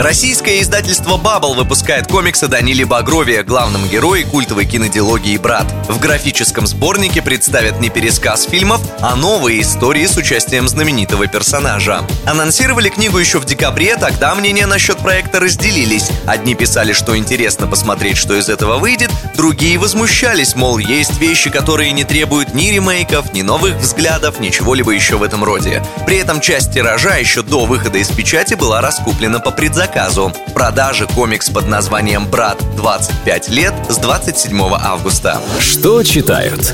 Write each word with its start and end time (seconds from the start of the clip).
Российское 0.00 0.62
издательство 0.62 1.18
Bubble 1.18 1.54
выпускает 1.54 2.06
комиксы 2.06 2.48
Даниле 2.48 2.86
Багрове, 2.86 3.42
главном 3.42 3.86
герое 3.86 4.24
культовой 4.24 4.64
кинодилогии 4.64 5.36
«Брат». 5.36 5.66
В 5.90 6.00
графическом 6.00 6.66
сборнике 6.66 7.20
представят 7.20 7.80
не 7.80 7.90
пересказ 7.90 8.44
фильмов, 8.44 8.80
а 9.02 9.14
новые 9.14 9.60
истории 9.60 10.06
с 10.06 10.16
участием 10.16 10.68
знаменитого 10.68 11.26
персонажа. 11.26 12.02
Анонсировали 12.24 12.88
книгу 12.88 13.18
еще 13.18 13.40
в 13.40 13.44
декабре, 13.44 13.94
тогда 13.96 14.34
мнения 14.34 14.64
насчет 14.64 14.96
проекта 14.96 15.38
разделились. 15.38 16.08
Одни 16.26 16.54
писали, 16.54 16.94
что 16.94 17.14
интересно 17.14 17.66
посмотреть, 17.66 18.16
что 18.16 18.34
из 18.38 18.48
этого 18.48 18.78
выйдет, 18.78 19.10
другие 19.36 19.76
возмущались, 19.76 20.56
мол, 20.56 20.78
есть 20.78 21.18
вещи, 21.18 21.50
которые 21.50 21.92
не 21.92 22.04
требуют 22.04 22.54
ни 22.54 22.68
ремейков, 22.70 23.34
ни 23.34 23.42
новых 23.42 23.76
взглядов, 23.76 24.40
ничего-либо 24.40 24.92
еще 24.92 25.16
в 25.16 25.22
этом 25.22 25.44
роде. 25.44 25.84
При 26.06 26.16
этом 26.16 26.40
часть 26.40 26.72
тиража 26.72 27.16
еще 27.16 27.42
до 27.42 27.66
выхода 27.66 27.98
из 27.98 28.08
печати 28.08 28.54
была 28.54 28.80
раскуплена 28.80 29.40
по 29.40 29.50
предзаказу 29.50 29.89
заказу. 29.90 30.32
Продажи 30.54 31.06
комикс 31.08 31.50
под 31.50 31.66
названием 31.66 32.26
«Брат. 32.28 32.62
25 32.76 33.48
лет» 33.48 33.74
с 33.88 33.96
27 33.96 34.60
августа. 34.80 35.40
Что 35.58 36.04
читают? 36.04 36.72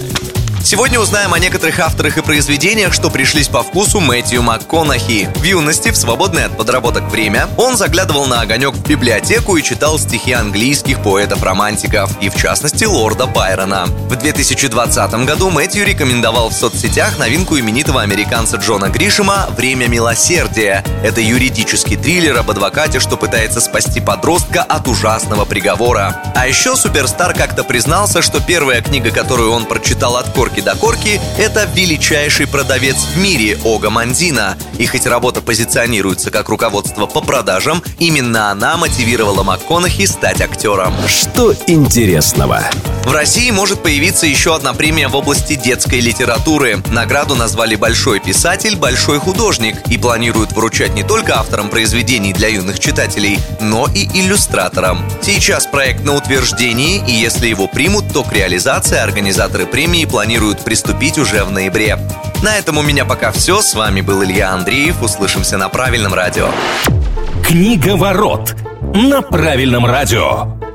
Сегодня 0.63 0.99
узнаем 0.99 1.33
о 1.33 1.39
некоторых 1.39 1.79
авторах 1.79 2.19
и 2.19 2.23
произведениях, 2.23 2.93
что 2.93 3.09
пришлись 3.09 3.49
по 3.49 3.63
вкусу 3.63 4.01
Мэтью 4.01 4.43
МакКонахи. 4.43 5.29
В 5.37 5.43
юности, 5.45 5.91
в 5.91 5.97
свободное 5.97 6.47
от 6.47 6.57
подработок 6.57 7.05
время, 7.11 7.49
он 7.57 7.77
заглядывал 7.77 8.27
на 8.27 8.41
огонек 8.41 8.75
в 8.75 8.87
библиотеку 8.87 9.57
и 9.57 9.63
читал 9.63 9.99
стихи 9.99 10.33
английских 10.33 11.03
поэтов-романтиков, 11.03 12.11
и 12.21 12.29
в 12.29 12.35
частности 12.37 12.85
лорда 12.85 13.27
Байрона. 13.27 13.87
В 13.87 14.17
2020 14.17 15.15
году 15.25 15.51
Мэтью 15.51 15.87
рекомендовал 15.87 16.51
в 16.51 16.53
соцсетях 16.53 17.19
новинку 17.19 17.59
именитого 17.59 18.03
американца 18.03 18.57
Джона 18.57 18.89
Гришема 18.89 19.47
«Время 19.57 19.87
милосердия». 19.87 20.85
Это 21.05 21.21
юридический 21.21 21.97
триллер 21.97 22.39
об 22.39 22.51
адвокате, 22.51 22.99
что 22.99 23.17
пытается 23.17 23.61
спасти 23.61 24.01
подростка 24.01 24.63
от 24.63 24.89
ужасного 24.89 25.45
приговора. 25.45 26.21
А 26.35 26.49
еще 26.49 26.77
суперстар 26.77 27.35
как-то 27.35 27.63
признался, 27.63 28.21
что 28.21 28.41
первая 28.41 28.83
книга, 28.83 29.11
которую 29.11 29.53
он 29.53 29.65
прочитал 29.67 30.17
от 30.17 30.31
корки 30.31 30.56
корки 30.57 30.61
до 30.61 30.77
корки– 30.77 31.21
это 31.39 31.69
величайший 31.75 32.47
продавец 32.47 32.97
в 32.97 33.19
мире 33.19 33.59
Ога 33.65 33.91
Мандина. 33.91 34.57
И 34.79 34.87
хоть 34.87 35.07
работа 35.07 35.41
позиционируется 35.41 36.31
как 36.31 36.49
руководство 36.49 37.07
по 37.07 37.21
продажам, 37.21 37.83
именно 37.99 38.51
она 38.51 38.77
мотивировала 38.77 39.43
МакКонахи 39.43 40.07
стать 40.07 40.41
актером. 40.41 40.95
Что 41.07 41.55
интересного? 41.67 42.63
В 43.05 43.13
России 43.13 43.51
может 43.51 43.83
появиться 43.83 44.27
еще 44.27 44.55
одна 44.55 44.73
премия 44.73 45.09
в 45.09 45.15
области 45.15 45.55
детской 45.55 46.01
литературы. 46.01 46.83
Награду 46.91 47.37
назвали 47.37 47.77
«Большой 47.77 48.19
писатель», 48.19 48.77
«Большой 48.77 49.21
художник» 49.21 49.77
и 49.89 49.97
планируют 49.97 50.53
вручать 50.53 50.95
не 50.95 51.05
только 51.05 51.39
авторам 51.39 51.69
произведений 51.69 52.33
для 52.33 52.49
юных 52.49 52.81
читателей, 52.81 53.39
но 53.61 53.87
и 53.95 54.07
иллюстраторам. 54.07 55.09
Сейчас 55.23 55.67
проект 55.67 56.03
на 56.03 56.17
утверждении, 56.17 57.03
и 57.07 57.13
если 57.13 57.47
его 57.47 57.69
примут, 57.69 58.13
то 58.13 58.25
к 58.25 58.33
реализации 58.33 58.99
организаторы 58.99 59.67
премии 59.67 60.05
планируют 60.05 60.36
планируют 60.37 60.65
приступить 60.65 61.17
уже 61.17 61.45
в 61.45 61.51
ноябре. 61.51 61.99
На 62.43 62.59
этом 62.59 62.77
у 62.77 62.83
меня 62.83 63.07
пока 63.07 63.33
все. 63.33 63.63
С 63.63 63.75
вами 63.75 64.03
был 64.03 64.23
Илья 64.23 64.51
Андреев. 64.51 65.01
Услышимся 65.01 65.57
на 65.57 65.71
правильном 65.71 66.13
радио. 66.13 66.51
Книга 67.43 67.97
ворот 67.97 68.55
на 68.95 69.23
правильном 69.23 69.87
радио. 69.87 70.66